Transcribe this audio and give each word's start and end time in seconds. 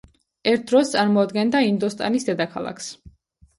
ერთ 0.51 0.63
დროს 0.71 0.93
წარმოადგენდა 0.93 1.63
ინდოსტანის 1.69 2.29
დედაქალაქს. 2.33 2.91